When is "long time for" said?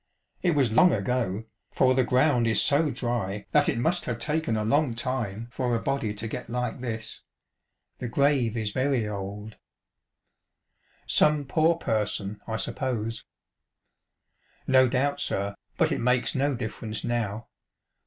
4.65-5.75